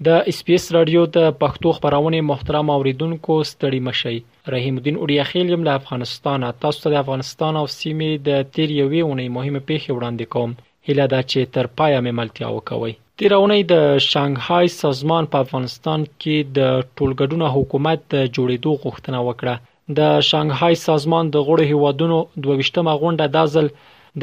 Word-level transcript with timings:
د 0.07 0.09
اسپیس 0.31 0.63
رادیو 0.73 0.99
د 1.15 1.25
پښتو 1.39 1.71
خبرونه 1.77 2.19
محترم 2.27 2.69
اوریدونکو 2.75 3.33
ستړي 3.51 3.79
مشي 3.87 4.15
رحیم 4.53 4.77
الدین 4.81 4.99
اوریا 4.99 5.23
خیل 5.31 5.49
یم 5.53 5.63
له 5.67 5.71
افغانستان 5.79 6.45
تاسو 6.65 6.79
ته 6.85 6.89
د 6.93 6.95
افغانستان 7.01 7.53
او 7.61 7.65
سیمې 7.73 8.11
د 8.29 8.47
تیر 8.59 8.71
یوې 8.77 9.01
اونۍ 9.07 9.27
مهمه 9.39 9.61
پیښه 9.71 9.97
وړاندې 9.97 10.25
کوم 10.35 10.53
هله 10.89 11.05
دا 11.15 11.19
چې 11.31 11.51
تر 11.57 11.69
پایه 11.81 11.99
مې 12.05 12.17
ملتیا 12.21 12.51
وکوي 12.59 12.93
تیره 13.21 13.37
اونۍ 13.41 13.61
د 13.69 13.75
شانګهای 14.11 14.67
سازمان 14.81 15.23
په 15.31 15.37
افغانستان 15.45 15.99
کې 16.21 16.35
د 16.57 16.77
ټولګډونه 16.95 17.47
حکومت 17.55 17.99
د 18.13 18.15
جوړېدو 18.35 18.71
غوښتنه 18.83 19.19
وکړه 19.27 19.55
د 19.97 20.21
شانګهای 20.29 20.75
سازمان 20.87 21.25
د 21.33 21.43
غړو 21.49 21.63
هیوادونو 21.71 22.17
22مه 22.45 22.93
غونډه 23.01 23.25
د 23.35 23.37
ځل 23.55 23.67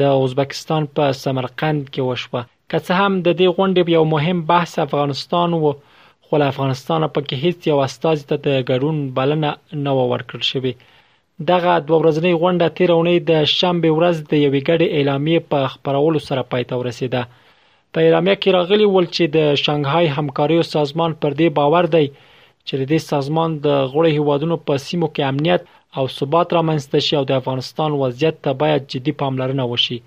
د 0.01 0.23
ازبکستان 0.25 0.83
په 0.95 1.05
سمرقند 1.23 1.81
کې 1.93 2.01
وشوه 2.09 2.41
که 2.69 2.77
څه 2.85 2.91
هم 3.01 3.13
د 3.25 3.39
دې 3.39 3.47
غونډې 3.55 3.81
یو 3.97 4.03
مهم 4.15 4.37
بحث 4.51 4.73
افغانستان 4.87 5.49
وو 5.61 5.71
خو 6.25 6.33
له 6.43 6.51
افغانستان 6.53 7.01
په 7.13 7.19
کې 7.29 7.35
هیڅ 7.45 7.59
یو 7.71 7.77
استاد 7.87 8.17
ته 8.29 8.35
د 8.47 8.61
ګډون 8.69 8.97
بلنه 9.17 9.49
نه 9.85 9.91
ورکړل 10.13 10.43
شوې 10.51 10.73
دغه 11.51 11.73
دوه 11.87 11.97
ورځنۍ 12.03 12.33
غونډه 12.41 12.67
تیرونی 12.77 13.17
د 13.31 13.51
شنبه 13.57 13.89
ورځ 13.97 14.15
د 14.31 14.33
یوې 14.45 14.61
ګډې 14.69 14.87
اعلامیې 14.97 15.39
په 15.51 15.59
خبرولو 15.73 16.19
سره 16.29 16.41
پای 16.53 16.63
ته 16.71 16.75
ورسیده 16.83 17.23
په 17.93 17.99
اعلامیه 18.05 18.35
کې 18.41 18.51
راغلي 18.57 18.87
ول 18.93 19.05
چې 19.15 19.23
د 19.35 19.37
شانګهای 19.63 20.07
همکاریو 20.17 20.63
سازمان 20.75 21.11
پر 21.21 21.31
دې 21.39 21.47
باور 21.59 21.85
دی 21.95 22.05
چې 22.67 22.73
د 22.79 22.83
دې 22.91 22.99
سازمان 23.11 23.49
د 23.65 23.67
غوړې 23.91 24.11
هوادونو 24.19 24.55
په 24.67 24.73
سیمو 24.87 25.07
کې 25.15 25.27
امنیت 25.31 25.61
او 25.97 26.03
ثبات 26.17 26.47
رامنځته 26.57 26.97
شي 27.05 27.13
او 27.19 27.25
د 27.27 27.31
افغانستان 27.41 27.89
وضعیت 28.01 28.35
ته 28.43 28.51
باید 28.61 28.89
جدي 28.93 29.13
پاملرنه 29.21 29.65
وشي 29.71 29.97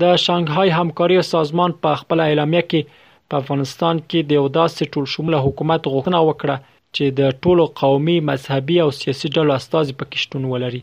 د 0.00 0.02
شانګهای 0.24 0.68
همکاریو 0.78 1.22
سازمان 1.34 1.70
په 1.82 1.90
خپل 2.00 2.18
اعلامیه 2.28 2.62
کې 2.70 2.80
په 3.28 3.34
افغانستان 3.42 3.94
کې 4.08 4.18
د 4.22 4.30
یو 4.38 4.46
داسې 4.60 4.82
ټولشموله 4.92 5.38
حکومت 5.46 5.82
غوښتنه 5.92 6.20
وکړه 6.28 6.56
چې 6.94 7.04
د 7.18 7.20
ټولو 7.42 7.64
قومي، 7.82 8.18
مذهبي 8.30 8.76
او 8.84 8.88
سیاسي 9.00 9.26
ډلو 9.36 9.52
استازي 9.60 9.92
پکې 10.00 10.16
شتون 10.24 10.42
ولري 10.52 10.82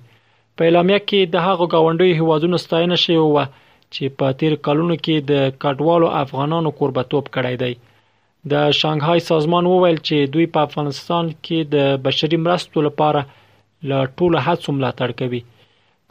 په 0.57 0.61
اعلامیه 0.67 0.99
کې 1.07 1.19
د 1.33 1.35
هغو 1.47 1.65
غونډې 1.83 2.09
هوادونو 2.21 2.57
ستاینه 2.65 2.97
شوې 3.05 3.19
و 3.33 3.35
چې 3.95 4.11
په 4.19 4.37
تیر 4.41 4.53
کلونو 4.67 4.95
کې 5.03 5.27
د 5.31 5.55
کډوالو 5.65 6.09
افغانانو 6.23 6.71
قربتوب 6.79 7.29
کړی 7.37 7.55
دی 7.63 7.73
د 8.51 8.71
شانګهای 8.79 9.25
سازمان 9.29 9.69
وویل 9.71 9.97
چې 10.07 10.31
دوی 10.33 10.47
په 10.55 10.65
افغانستان 10.67 11.31
کې 11.33 11.71
د 11.75 12.01
بشري 12.07 12.39
مرستو 12.45 12.85
لپاره 12.87 13.21
له 13.89 13.99
ټولو 14.17 14.45
هڅو 14.47 14.75
ملاتړ 14.77 15.09
کوي 15.21 15.41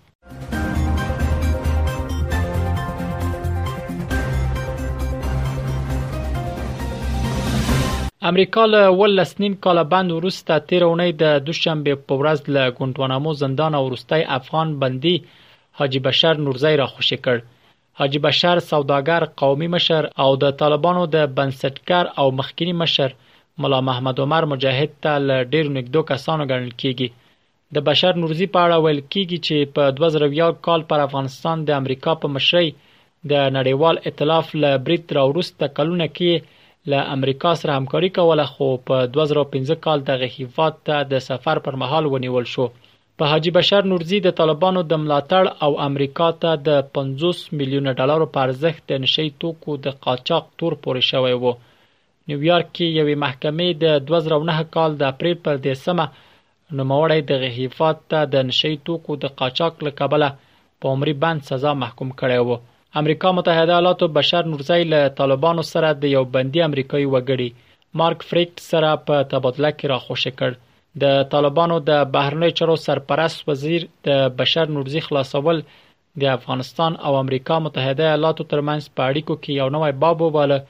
امریکا 8.28 8.64
له 8.72 8.90
ولس 8.98 9.30
نیم 9.42 9.54
کاله 9.64 9.82
بند 9.92 10.10
وروسته 10.16 10.56
تیر 10.72 10.82
اونۍ 10.88 11.10
د 11.22 11.32
دوشنبه 11.46 11.94
په 12.10 12.14
ورځ 12.20 12.40
له 12.56 12.62
ګونټوانامو 12.78 13.30
زندان 13.42 13.72
او 13.78 13.80
وروستي 13.86 14.20
افغان 14.38 14.68
بندي 14.84 15.14
حاجی 15.80 16.00
بشر 16.06 16.34
نورزی 16.44 16.72
را 16.82 16.86
خوشی 16.94 17.18
کړ 17.24 17.36
حاجی 18.02 18.20
بشر 18.28 18.56
سوداګر 18.70 19.22
قومي 19.42 19.68
مشر 19.76 20.02
او 20.26 20.28
د 20.44 20.54
طالبانو 20.62 21.02
د 21.16 21.26
بنسټګر 21.40 22.04
او 22.22 22.26
مخکنی 22.42 22.74
مشر 22.84 23.10
مولا 23.66 23.80
محمد 23.88 24.16
عمر 24.26 24.42
مجاهد 24.52 24.90
ته 25.04 25.12
له 25.28 25.38
ډیر 25.52 25.66
نږدې 25.76 26.00
کسانو 26.14 26.48
ګڼل 26.50 26.72
کیږي 26.82 27.08
د 27.74 27.86
بشر 27.92 28.12
نورزی 28.24 28.48
په 28.56 28.60
اړه 28.66 28.78
ویل 28.84 29.00
کیږي 29.12 29.38
چې 29.50 29.74
په 29.74 29.98
2020 30.00 30.62
کال 30.70 30.86
پر 30.92 31.04
افغانستان 31.10 31.66
د 31.68 31.78
امریکا 31.82 32.14
په 32.22 32.32
مشرۍ 32.38 32.70
د 33.30 33.32
نړیوال 33.60 34.02
ائتلاف 34.08 34.54
له 34.62 34.72
بریټ 34.88 35.18
راوروسته 35.22 35.72
کلونه 35.78 36.08
کې 36.16 36.60
له 36.90 37.00
امریکا 37.16 37.50
سره 37.60 37.72
همکاري 37.78 38.08
کوله 38.16 38.44
خو 38.52 38.68
په 38.90 38.96
2015 39.16 39.74
کال 39.84 39.98
دغه 40.10 40.26
هیواد 40.36 40.74
ته 40.88 40.96
د 41.12 41.20
سفر 41.28 41.56
پر 41.66 41.74
مهال 41.82 42.04
ونیول 42.12 42.46
شو 42.52 42.64
په 43.20 43.24
حاجی 43.32 43.50
بشر 43.58 43.82
نورزی 43.90 44.18
د 44.24 44.28
طالبانو 44.40 44.80
د 44.92 45.00
ملاتړ 45.02 45.44
او 45.66 45.72
امریکا 45.88 46.28
ته 46.44 46.50
د 46.68 46.80
50 46.98 47.42
میلیونه 47.60 47.90
ډالرو 48.00 48.26
په 48.36 48.46
ارزښت 48.46 48.80
د 48.92 49.04
نشي 49.04 49.26
توکو 49.44 49.72
د 49.84 50.00
قاچاق 50.08 50.44
تور 50.62 50.72
پورې 50.82 51.02
شوی 51.10 51.34
وو 51.42 51.52
نیویارک 52.32 52.68
کې 52.76 52.86
یوې 52.98 53.16
محکمې 53.24 53.68
د 53.84 54.02
2009 54.10 54.68
کال 54.78 54.98
د 55.02 55.08
اپریل 55.12 55.38
پر 55.46 55.62
10مه 55.66 56.06
نوموړی 56.80 57.28
د 57.30 57.40
غهیفات 57.46 58.02
ته 58.14 58.20
د 58.34 58.44
نشي 58.50 58.74
توکو 58.90 59.20
د 59.24 59.34
قاچاق 59.42 59.88
لقبله 59.88 60.30
په 60.80 60.94
عمرې 60.94 61.22
بند 61.26 61.48
سزا 61.52 61.74
محکوم 61.84 62.10
کړی 62.22 62.50
وو 62.50 62.56
امریکا 63.00 63.30
متحده 63.32 63.72
ایالاتو 63.74 64.06
بشر 64.16 64.46
نورزی 64.54 64.84
له 64.92 65.08
طالبانو 65.20 65.62
سره 65.66 65.90
د 66.00 66.04
یو 66.14 66.20
بندي 66.34 66.62
امریکایي 66.64 67.06
وګړي 67.14 67.48
مارک 68.00 68.24
فریکټ 68.32 68.64
سره 68.70 68.90
په 69.10 69.22
تبادله 69.30 69.70
کې 69.78 69.88
راخوشي 69.92 70.32
کړ 70.40 70.58
د 71.04 71.22
طالبانو 71.34 71.78
د 71.88 72.02
بهرنی 72.16 72.50
چارو 72.60 72.76
سرپرست 72.86 73.46
وزیر 73.52 73.86
د 74.08 74.20
بشر 74.40 74.74
نورزی 74.74 75.02
خلاصول 75.08 75.62
د 76.24 76.30
افغانستان 76.34 77.00
او 77.10 77.16
امریکا 77.24 77.58
متحده 77.66 78.04
ایالاتو 78.10 78.48
ترمنځ 78.52 78.90
په 78.96 79.10
اړیکو 79.10 79.38
کې 79.42 79.60
یو 79.60 79.70
نوی 79.78 79.96
باب 80.04 80.24
وباله 80.26 80.60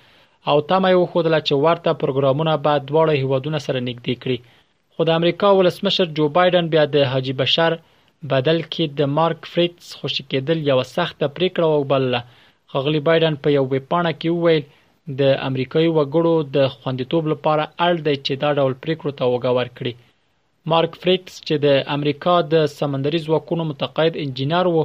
او 0.53 0.57
تمه 0.71 0.95
یو 0.95 1.05
خوده 1.05 1.31
چې 1.31 1.63
ورته 1.67 1.99
پروګرامونه 2.03 2.55
بعد 2.69 2.89
دواړه 2.93 3.25
هیوادونه 3.25 3.63
سره 3.67 3.85
نږدې 3.87 4.27
کړي 4.27 4.59
خو 4.95 5.11
د 5.11 5.19
امریکا 5.21 5.53
ولسمشر 5.63 6.15
جو 6.21 6.31
بایدن 6.39 6.71
بیا 6.77 6.87
د 6.97 7.11
حاجی 7.15 7.37
بشر 7.45 7.83
بدل 8.31 8.61
کې 8.63 8.95
د 9.01 9.11
مارک 9.19 9.47
فریټس 9.53 9.89
خوشی 10.01 10.25
کېدل 10.33 10.61
یو 10.71 10.79
سخته 10.97 11.29
پریکړه 11.41 11.67
وبلله 11.71 12.21
خغلی 12.75 13.01
بایدن 13.09 13.37
په 13.47 13.55
یو 13.57 13.65
ویبپاڼه 13.73 14.13
کې 14.21 14.31
وویل 14.35 14.63
د 15.21 15.33
امریکایي 15.49 15.89
وګړو 15.93 16.35
د 16.57 16.73
خوندیتوب 16.77 17.25
لپاره 17.35 17.67
اړ 17.87 17.95
دی 18.09 18.17
چې 18.27 18.33
دا 18.45 18.51
ډول 18.59 18.75
پریکړو 18.87 19.13
ته 19.21 19.25
وګ 19.33 19.45
ورکړي 19.59 19.93
مارک 20.73 20.93
فریټس 21.03 21.35
چې 21.47 21.55
د 21.65 21.69
امریکا 21.97 22.35
د 22.55 22.67
سمندري 22.79 23.19
ځواکونو 23.29 23.65
متقاعد 23.71 24.15
انجنیر 24.27 24.67
وو 24.75 24.83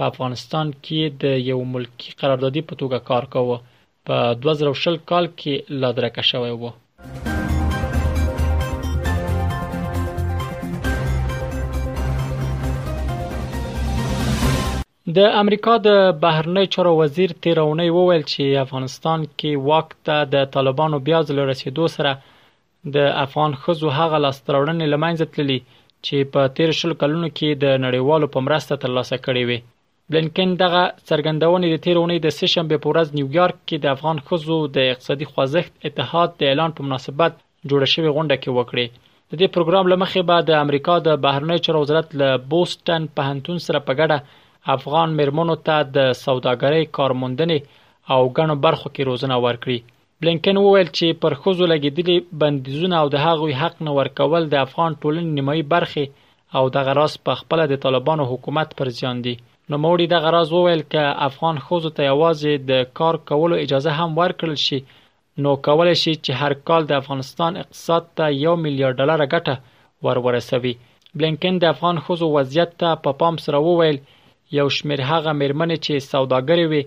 په 0.00 0.12
افغانستان 0.12 0.66
کې 0.78 1.20
د 1.26 1.42
یو 1.52 1.60
ملکی 1.74 2.10
قراردادي 2.22 2.62
په 2.70 2.74
توګه 2.80 3.08
کار 3.10 3.32
کاوه 3.34 3.60
په 4.10 4.38
2000 4.46 5.04
کال 5.12 5.34
کې 5.36 5.82
لادرکه 5.84 6.28
شوی 6.32 6.52
وو 6.62 7.38
د 15.16 15.26
امریکا 15.42 15.74
د 15.84 15.90
بهرنیو 16.22 16.70
چارو 16.74 16.90
وزیر 16.96 17.30
تیره 17.44 17.62
اونۍ 17.68 17.90
وویل 17.94 18.22
چې 18.32 18.58
افغانستان 18.62 19.22
کې 19.40 19.62
واک 19.68 19.92
ته 20.08 20.16
د 20.34 20.42
طالبانو 20.56 20.98
بیا 21.06 21.20
ځل 21.28 21.38
رسیدو 21.50 21.86
سره 21.94 22.10
د 22.96 23.06
افغان 23.22 23.56
خزو 23.62 23.92
هغه 23.98 24.18
لاسترونې 24.24 24.90
لمنځه 24.94 25.26
تللی 25.36 25.56
چې 26.08 26.28
په 26.34 26.50
تیر 26.58 26.72
شل 26.80 26.92
کلونو 27.02 27.28
کې 27.28 27.60
د 27.64 27.80
نړیوالو 27.86 28.28
په 28.36 28.44
مرسته 28.50 28.80
ترلاسه 28.84 29.16
کړې 29.22 29.44
وي 29.50 29.58
بلنکن 30.14 30.52
دغه 30.64 30.82
څرګندونې 30.82 31.66
د 31.74 31.82
تیر 31.86 32.02
اونۍ 32.02 32.18
د 32.28 32.36
سشنبه 32.40 32.82
په 32.84 32.92
ورځ 32.92 33.16
نیویارک 33.20 33.58
کې 33.64 33.82
د 33.86 33.94
افغان 33.96 34.22
خزو 34.28 34.58
د 34.76 34.90
اقتصادي 34.92 35.30
خوځښت 35.32 35.90
اتحاد 35.90 36.36
د 36.42 36.50
اعلان 36.52 36.76
په 36.78 36.88
مناسبت 36.90 37.40
جوړه 37.70 37.94
شوې 37.94 38.16
غونډه 38.16 38.36
کې 38.42 38.56
وکړه 38.58 39.00
د 39.30 39.32
دې 39.40 39.54
پروګرام 39.56 39.90
لمخې 39.94 40.28
به 40.32 40.46
د 40.52 40.60
امریکا 40.66 41.00
د 41.08 41.18
بهرنیو 41.26 41.64
چارو 41.66 41.82
وزارت 41.86 42.14
له 42.22 42.30
بوسټن 42.54 43.10
په 43.18 43.32
هنتون 43.32 43.64
سره 43.68 43.86
په 43.88 43.98
ګډه 44.02 44.38
افغان 44.76 45.10
میرمنو 45.16 45.54
ته 45.66 45.78
د 45.96 46.10
سوداګرۍ 46.24 46.84
کارموندنې 46.96 47.58
او 48.14 48.20
ګڼو 48.38 48.54
برخو 48.66 48.88
کې 48.94 49.02
روزنه 49.10 49.36
ورکړي 49.44 49.78
بلینکن 50.22 50.56
وویل 50.60 50.88
چې 50.96 51.18
پر 51.22 51.34
خوځو 51.42 51.66
لګیدلې 51.72 52.16
بندیزونه 52.42 52.96
او 53.02 53.06
د 53.14 53.24
هغوی 53.26 53.52
حق 53.60 53.74
نه 53.86 53.90
ورکول 54.00 54.44
د 54.48 54.54
افغان 54.66 54.92
ټولنې 55.02 55.36
نیمایي 55.38 55.62
برخه 55.72 56.04
او 56.60 56.64
د 56.74 56.84
غراس 56.88 57.14
په 57.28 57.34
خپل 57.40 57.58
د 57.72 57.80
طالبانو 57.84 58.24
حکومت 58.34 58.68
پر 58.78 58.88
زیان 59.00 59.22
دي 59.26 59.34
نو 59.72 59.76
موري 59.84 60.06
د 60.12 60.22
غراز 60.24 60.48
وویل 60.56 60.82
ک 60.92 61.08
افغان 61.28 61.56
خوځو 61.66 61.90
ته 61.98 62.02
یوازې 62.12 62.52
د 62.70 62.86
کار 63.00 63.14
کولو 63.32 63.56
اجازه 63.64 63.90
هم 63.98 64.10
ورکړل 64.22 64.56
شي 64.66 64.78
نو 65.44 65.50
کولای 65.68 65.96
شي 66.02 66.12
چې 66.24 66.32
هر 66.42 66.52
کال 66.70 66.82
د 66.88 66.92
افغانستان 67.00 67.52
اقتصاد 67.64 68.02
ته 68.20 68.30
1 68.38 68.64
میلیارډ 68.64 68.96
ډالر 69.00 69.20
ګټه 69.34 70.06
ورورسوي 70.06 70.74
بلینکن 71.18 71.62
د 71.62 71.70
افغان 71.74 71.96
خوځو 72.06 72.28
وضعیت 72.38 72.76
ته 72.80 72.88
په 72.94 73.00
پا 73.12 73.18
پام 73.24 73.44
سره 73.46 73.62
وویل 73.68 73.98
یو 74.58 74.68
شمېر 74.76 75.00
هغه 75.10 75.32
مېرمنې 75.40 75.76
چې 75.86 76.06
سوداګرې 76.12 76.64
وې 76.70 76.82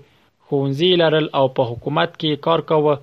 ښوونځي 0.46 0.92
لرل 1.02 1.28
او 1.42 1.44
په 1.58 1.62
حکومت 1.72 2.12
کې 2.20 2.42
کار 2.48 2.60
کاوه 2.72 2.96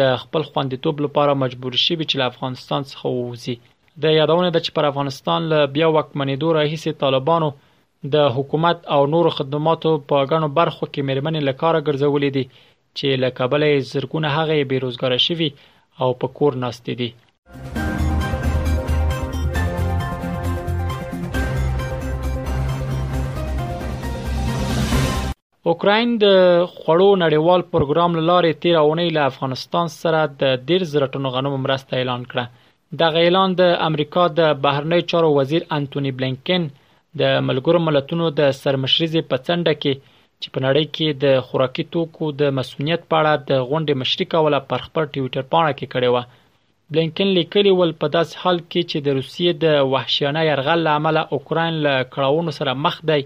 د 0.00 0.14
خپل 0.22 0.42
خوندیتوب 0.48 0.96
لپاره 1.04 1.40
مجبور 1.42 1.72
شي 1.84 1.94
چې 2.10 2.16
له 2.22 2.26
افغانستان 2.32 2.82
څخه 2.90 3.06
ووځي 3.16 3.54
د 4.02 4.14
یادونه 4.18 4.48
ده 4.54 4.60
چې 4.64 4.70
پر 4.78 4.84
افغانستان 4.90 5.40
له 5.52 5.60
بیا 5.76 5.88
وکمنېدو 5.96 6.48
راهیسې 6.58 6.92
طالبانو 7.04 7.48
د 8.14 8.30
حکومت 8.38 8.78
او 8.94 9.00
نورو 9.14 9.30
خدماتو 9.38 9.92
په 10.12 10.16
غنو 10.30 10.48
برخو 10.60 10.84
کې 10.92 11.02
مېرمنې 11.08 11.40
له 11.48 11.52
کار 11.62 11.74
ګرځولې 11.86 12.28
دي 12.38 12.44
چې 12.98 13.08
له 13.24 13.28
کابل 13.42 13.62
زرګونه 13.92 14.28
هغه 14.38 14.54
بیروزګار 14.70 15.12
شوي 15.26 15.50
او 16.04 16.08
په 16.22 16.26
کور 16.40 16.52
ناست 16.64 16.90
دي 17.02 17.10
اوکراین 25.70 26.10
د 26.22 26.26
خوړو 26.76 27.08
نړیوال 27.24 27.62
پروګرام 27.74 28.10
له 28.18 28.22
لارې 28.30 28.52
13 28.62 28.84
اونۍ 28.86 29.08
له 29.16 29.22
افغانستان 29.30 29.90
سره 30.02 30.20
د 30.42 30.62
10000 30.70 31.10
ټن 31.14 31.26
غنمو 31.34 31.58
مرسته 31.64 31.92
اعلان 31.98 32.22
کړه 32.30 32.44
د 33.02 33.18
اعلان 33.22 33.54
د 33.60 33.68
امریکا 33.88 34.22
د 34.38 34.42
بهرنی 34.64 35.00
چارو 35.10 35.28
وزیر 35.38 35.66
انټونی 35.76 36.12
بلینکن 36.20 36.64
د 37.20 37.36
ملګرو 37.48 37.82
ملتونو 37.88 38.30
د 38.40 38.48
سرمشريزي 38.62 39.22
په 39.30 39.44
څنډه 39.46 39.74
کې 39.82 40.14
چې 40.42 40.48
په 40.54 40.58
نړۍ 40.66 40.84
کې 40.94 41.20
د 41.24 41.44
خوراکي 41.50 41.84
توکو 41.96 42.30
د 42.40 42.52
مسونیت 42.60 43.06
په 43.08 43.16
اړه 43.20 43.44
د 43.50 43.52
غونډې 43.70 44.00
مشرکا 44.04 44.42
ولا 44.46 44.60
پر 44.72 44.84
خپل 44.88 45.06
ټوئیټر 45.14 45.44
پاڼه 45.54 45.72
کې 45.78 45.92
کړې 45.92 46.08
و 46.14 46.96
بلینکن 46.96 47.30
لیکلی 47.40 47.76
ول 47.82 47.94
په 48.02 48.14
داس 48.18 48.34
حال 48.42 48.58
کې 48.62 48.90
چې 48.90 49.04
د 49.06 49.18
روسیې 49.18 49.62
د 49.64 49.94
وحشیانه 49.94 50.42
يرغل 50.50 50.84
لامل 50.90 51.22
اوکرين 51.24 51.80
له 51.88 51.94
کړهونو 52.14 52.58
سره 52.60 52.76
مخ 52.88 52.98
دی 53.12 53.22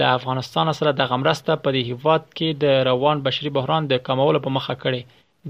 له 0.00 0.06
افغانستان 0.18 0.66
سره 0.78 0.90
دغه 1.02 1.14
مرسته 1.22 1.52
په 1.64 1.68
دې 1.74 1.82
هیواد 1.90 2.22
کې 2.36 2.48
د 2.62 2.80
روان 2.90 3.18
بشري 3.26 3.50
بحران 3.58 3.82
د 3.92 4.00
کمولو 4.08 4.40
په 4.46 4.50
مخه 4.56 4.74
کړي 4.82 5.00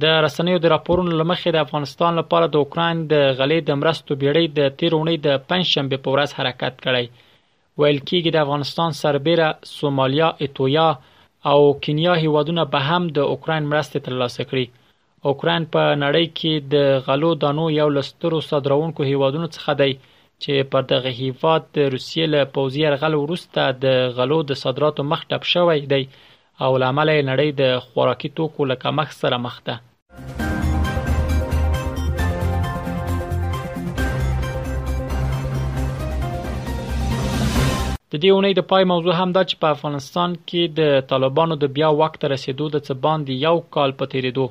د 0.02 0.18
رسنیو 0.26 0.58
د 0.62 0.66
راپورونو 0.74 1.12
لمخې 1.20 1.48
د 1.54 1.58
افغانستان 1.66 2.12
لپاره 2.20 2.46
د 2.52 2.56
اوکرين 2.64 2.96
د 3.12 3.20
غلې 3.38 3.58
د 3.68 3.80
مرستو 3.80 4.18
بیړۍ 4.22 4.44
د 4.58 4.76
تیرونې 4.78 5.14
د 5.26 5.28
پنځشنبه 5.50 5.98
په 6.04 6.08
ورځ 6.14 6.30
حرکت 6.38 6.74
کړي 6.86 7.04
ویل 7.80 8.00
کېږي 8.08 8.30
د 8.32 8.38
افغانستان 8.44 8.90
سربېره 9.02 9.48
سومالیا، 9.74 10.28
ایتویا 10.44 10.88
او 11.50 11.58
کینیا 11.84 12.14
هیوادونه 12.24 12.62
به 12.72 12.80
هم 12.88 13.02
د 13.16 13.30
اوکرين 13.34 13.64
مرستې 13.72 13.98
ترلاسه 14.06 14.42
کړي 14.50 14.66
اوکرين 15.30 15.62
په 15.74 15.82
نړۍ 16.04 16.24
کې 16.38 16.52
د 16.74 17.04
غلو 17.06 17.30
دانو 17.44 17.64
یو 17.80 17.88
لسترو 17.98 18.40
صدرونکو 18.50 19.10
هیوادونو 19.12 19.48
څخه 19.56 19.72
دی 19.80 19.92
چې 20.42 20.54
پر 20.72 20.82
دغه 20.92 21.10
هیواد 21.22 21.62
د 21.76 21.90
روسیې 21.94 22.24
له 22.34 22.40
پوځي 22.54 22.80
یرغل 22.86 23.14
وروسته 23.18 23.60
د 23.84 23.86
غلو 24.16 24.38
د 24.46 24.52
صادراتو 24.62 25.02
مخ 25.10 25.20
ټپ 25.30 25.42
شوی 25.54 25.78
دی 25.92 26.02
او 26.64 26.70
لامل 26.82 27.08
یې 27.16 27.26
نړۍ 27.30 27.50
د 27.60 27.62
خوراکي 27.84 28.28
توکو 28.38 28.62
له 28.70 28.76
کمښت 28.82 29.14
سره 29.22 29.36
مخ 29.46 29.56
ده 29.66 29.76
د 38.12 38.18
دې 38.22 38.30
اونۍ 38.34 38.52
د 38.56 38.62
پای 38.70 38.84
موضوع 38.92 39.14
هم 39.20 39.30
دا 39.36 39.42
چې 39.50 39.54
په 39.62 39.66
افغانستان 39.76 40.30
کې 40.48 40.62
د 40.80 41.00
طالبانو 41.12 41.54
د 41.62 41.72
بیا 41.76 41.88
وخت 42.00 42.20
رسیدو 42.34 42.66
د 42.72 42.76
څه 42.86 42.92
باندې 43.04 43.32
یو 43.46 43.56
کال 43.74 43.90
په 44.00 44.04
تیریدو 44.12 44.46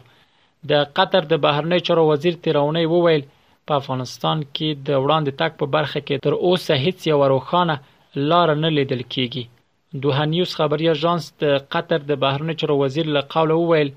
د 0.72 0.74
قطر 0.98 1.24
د 1.32 1.36
بهرنی 1.46 1.80
چارو 1.88 2.04
وزیر 2.12 2.36
تیرونی 2.44 2.86
وویل 2.94 3.24
وو 3.28 3.30
په 3.68 3.74
افغانستان 3.82 4.38
کې 4.56 4.70
د 4.88 4.90
وړاندې 5.04 5.32
تګ 5.42 5.52
په 5.60 5.66
برخه 5.76 6.00
کې 6.08 6.16
تر 6.26 6.34
اوسه 6.48 6.74
هیڅ 6.86 7.00
یو 7.12 7.20
روښانه 7.34 7.76
لار 8.30 8.48
نه 8.64 8.70
لیدل 8.78 9.02
کیږي 9.14 9.44
دوه 10.04 10.24
نیوز 10.34 10.52
خبري 10.60 10.86
اژانس 10.96 11.26
د 11.44 11.46
قطر 11.74 12.00
د 12.10 12.12
بهرنی 12.24 12.54
چارو 12.60 12.76
وزیر 12.84 13.08
له 13.16 13.22
قوله 13.36 13.56
وویل 13.58 13.90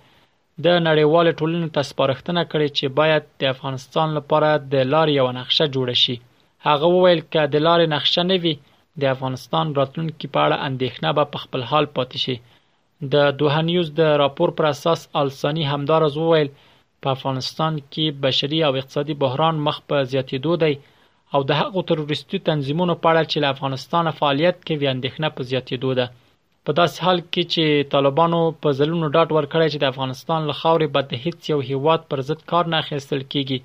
د 0.65 0.67
نړیوال 0.89 1.27
ټولنې 1.41 1.69
ته 1.75 1.81
سپارښتنه 1.91 2.43
کړې 2.51 2.69
چې 2.77 2.87
باید 2.99 3.23
د 3.41 3.43
افغانستان 3.55 4.09
لپاره 4.19 4.51
د 4.75 4.75
لارې 4.93 5.13
یو 5.21 5.27
نقشه 5.41 5.65
جوړ 5.75 5.89
شي 6.03 6.17
هغه 6.69 6.87
وویل 6.97 7.21
چې 7.33 7.39
د 7.55 7.57
لارې 7.67 7.87
نقشه 7.97 8.23
نه 8.31 8.37
وي 8.43 8.55
د 9.01 9.03
افغانستان 9.15 9.67
راتلونکي 9.81 10.27
په 10.35 10.39
اړه 10.45 10.57
اندېښنه 10.69 11.11
به 11.17 11.25
په 11.33 11.39
خپل 11.45 11.61
حال 11.71 11.87
پاتې 11.97 12.19
شي 12.25 12.37
د 13.13 13.35
دوه 13.41 13.61
نیوز 13.71 13.89
د 14.01 14.15
راپور 14.23 14.51
پر 14.59 14.65
اساس 14.75 15.01
السانی 15.23 15.65
همدارز 15.73 16.15
وویل 16.23 16.49
چې 16.55 16.66
په 17.07 17.15
افغانستان 17.17 17.75
کې 17.95 18.07
بشري 18.25 18.59
او 18.69 18.73
اقتصادي 18.81 19.15
بحران 19.23 19.57
مخ 19.67 19.77
په 19.91 19.97
زیاتېدو 20.13 20.53
دی 20.63 20.73
او 21.35 21.41
د 21.49 21.51
هغو 21.61 21.81
تروریستي 21.91 22.39
تنظیمونو 22.49 22.95
په 23.03 23.07
اړه 23.13 23.23
چې 23.31 23.37
له 23.45 23.49
افغانستانه 23.55 24.13
فعالیت 24.21 24.57
کوي 24.71 24.87
اندېښنه 24.95 25.29
په 25.37 25.41
زیاتېدو 25.51 25.91
ده 25.99 26.07
په 26.65 26.71
داسې 26.79 26.97
حال 27.07 27.19
کې 27.35 27.43
چې 27.53 27.89
طالبانو 27.95 28.41
په 28.65 28.69
ځلونو 28.81 29.07
ډاټ 29.17 29.31
ورکړی 29.37 29.69
چې 29.73 29.79
د 29.81 29.87
افغانستان 29.93 30.41
له 30.51 30.55
خاورې 30.61 30.87
به 30.95 31.01
د 31.11 31.13
هیڅ 31.27 31.41
یو 31.53 31.61
هیواد 31.71 32.01
پر 32.11 32.19
ضد 32.31 32.41
کار 32.53 32.65
نه 32.73 32.77
اخیستل 32.87 33.21
کیږي 33.33 33.59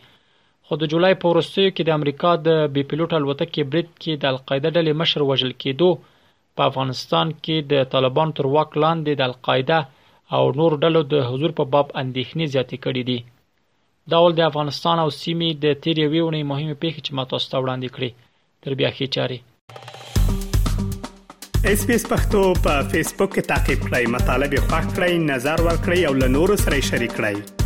خو 0.68 0.74
د 0.82 0.84
جولای 0.94 1.14
په 1.22 1.26
وروستیو 1.34 1.74
کې 1.76 1.84
د 1.90 1.98
امریکا 2.00 2.32
د 2.48 2.50
بي 2.76 2.84
پيلوټ 2.92 3.12
الوتکې 3.22 3.70
برید 3.74 3.90
کې 4.02 4.14
د 4.18 4.24
القاعده 4.36 4.70
ډلې 4.78 5.00
مشر 5.02 5.22
وژل 5.32 5.54
کېدو 5.64 5.90
په 6.56 6.62
افغانستان 6.72 7.28
کې 7.44 7.58
د 7.74 7.90
طالبان 7.98 8.30
تر 8.42 8.48
واک 8.58 8.72
لاندې 8.84 9.12
د 9.16 9.22
القاعده 9.32 9.80
او 10.36 10.44
نور 10.60 10.72
ډلو 10.84 11.00
د 11.14 11.16
حضور 11.30 11.52
په 11.60 11.64
باب 11.74 11.88
اندېښنې 12.04 12.46
زیاتې 12.54 12.78
کړې 12.86 13.04
دي 13.10 13.20
دا 14.14 14.18
ول 14.24 14.34
د 14.40 14.50
افغانستان 14.52 14.98
او 15.04 15.10
سیمې 15.22 15.50
د 15.64 15.78
تیرې 15.84 16.06
ویونې 16.12 16.42
مهمه 16.52 16.76
پیښې 16.84 17.02
چې 17.06 17.12
ماته 17.18 17.38
ستو 17.46 17.58
وړاندې 17.64 17.90
کړې 17.96 18.10
تر 18.64 18.72
بیا 18.80 18.90
خې 18.96 19.08
چاري 19.16 19.38
اس 21.72 21.80
پی 21.88 21.94
اس 22.00 22.06
پختو 22.12 22.42
په 22.68 22.74
فیسبوک 22.92 23.32
کې 23.34 23.44
تا 23.54 23.58
کې 23.66 23.74
پلی 23.88 24.06
مطلب 24.18 24.50
یو 24.60 24.64
فاک 24.72 24.86
کړئ 24.96 25.14
نظر 25.32 25.58
ور 25.70 25.78
کړی 25.86 26.00
او 26.12 26.22
له 26.22 26.28
نورو 26.38 26.56
سره 26.68 26.76
شریک 26.92 27.12
کړئ 27.24 27.61